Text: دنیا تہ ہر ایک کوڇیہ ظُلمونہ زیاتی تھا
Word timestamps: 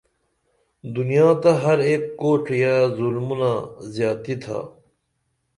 دنیا 0.95 1.27
تہ 1.41 1.51
ہر 1.63 1.79
ایک 1.87 2.03
کوڇیہ 2.19 2.73
ظُلمونہ 2.95 3.53
زیاتی 3.93 4.35
تھا 4.43 4.59